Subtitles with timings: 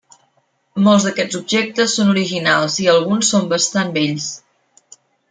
[0.85, 4.31] Molts d'aquests objectes són originals i alguns són bastant vells.